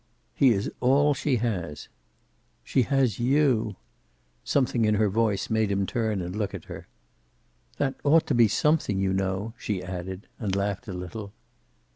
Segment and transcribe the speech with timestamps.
[0.33, 1.87] "He is all she has."
[2.63, 3.75] "She has you."
[4.43, 6.87] Something in her voice made him turn and look at her.
[7.77, 10.25] "That ought to be something, you know," she added.
[10.39, 11.33] And laughed a little.